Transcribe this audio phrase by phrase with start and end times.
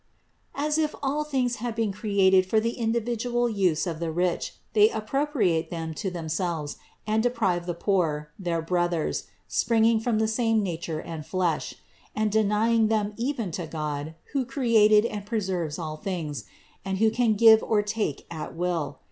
[0.55, 4.89] As if all things had been created for the individual use of the rich, they
[4.89, 10.63] appropriate them to themselves and de prive the poor, their brothers springing from the same
[10.63, 11.75] nature and flesh;
[12.15, 16.45] and denying them even to God, who created and preserves all things,
[16.83, 18.97] and who can give or take at will.